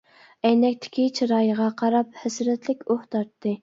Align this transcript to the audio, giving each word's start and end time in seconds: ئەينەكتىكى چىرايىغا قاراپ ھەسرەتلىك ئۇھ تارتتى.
ئەينەكتىكى 0.47 1.05
چىرايىغا 1.21 1.69
قاراپ 1.85 2.21
ھەسرەتلىك 2.25 2.87
ئۇھ 2.91 3.03
تارتتى. 3.15 3.59